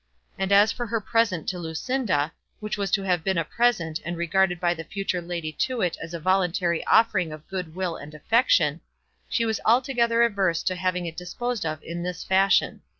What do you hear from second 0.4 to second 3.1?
as for her present to Lucinda, which was to